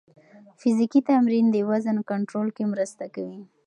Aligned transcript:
فزیکي 0.61 1.01
تمرین 1.09 1.45
د 1.51 1.55
وزن 1.69 1.97
کنټرول 2.09 2.47
کې 2.55 2.63
مرسته 2.73 3.05
کوي. 3.15 3.41